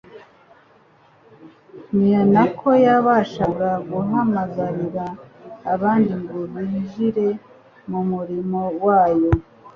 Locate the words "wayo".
8.83-9.31